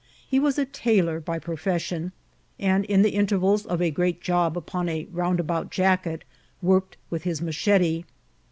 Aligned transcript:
He 0.27 0.39
was 0.39 0.57
a 0.57 0.65
tailor 0.65 1.19
by 1.19 1.37
pro* 1.37 1.55
fession, 1.55 2.11
and 2.57 2.85
in 2.85 3.03
the 3.03 3.11
intervals 3.11 3.67
of 3.67 3.83
a 3.83 3.91
great 3.91 4.19
job 4.19 4.57
upon 4.57 4.89
a 4.89 5.05
roundabout 5.11 5.69
jacket, 5.69 6.23
worked 6.59 6.97
with 7.11 7.21
his 7.21 7.39
machete. 7.39 8.05